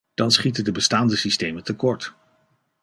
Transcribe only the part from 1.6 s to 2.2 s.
tekort.